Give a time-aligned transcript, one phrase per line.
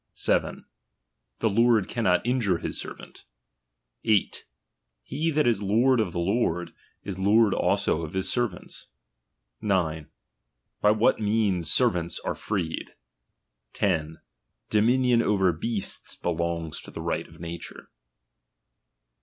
[0.15, 0.65] 7.
[1.41, 3.25] The lord cannot injure his servant
[4.03, 4.45] 8.
[5.05, 8.87] Ke that is lord of the lord, is lord also of his servants.
[9.61, 10.09] 9.
[10.81, 12.95] By vhat means servants are freed.
[13.73, 14.19] 10.
[14.71, 17.91] Dominion over beasts belongs to the right of nature.